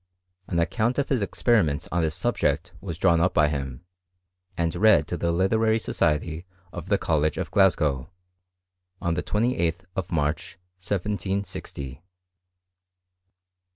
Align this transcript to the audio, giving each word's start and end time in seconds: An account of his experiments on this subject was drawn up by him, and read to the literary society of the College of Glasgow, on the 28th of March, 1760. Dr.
An 0.47 0.57
account 0.57 0.97
of 0.97 1.09
his 1.09 1.21
experiments 1.21 1.87
on 1.91 2.01
this 2.01 2.15
subject 2.15 2.73
was 2.81 2.97
drawn 2.97 3.21
up 3.21 3.35
by 3.35 3.49
him, 3.49 3.85
and 4.57 4.73
read 4.75 5.05
to 5.07 5.15
the 5.15 5.31
literary 5.31 5.77
society 5.77 6.43
of 6.73 6.89
the 6.89 6.97
College 6.97 7.37
of 7.37 7.51
Glasgow, 7.51 8.09
on 8.99 9.13
the 9.13 9.21
28th 9.21 9.85
of 9.95 10.11
March, 10.11 10.57
1760. 10.79 11.89
Dr. 11.97 12.03